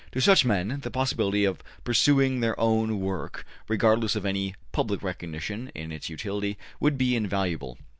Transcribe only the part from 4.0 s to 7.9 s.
of any public recognition of its utility would be invaluable.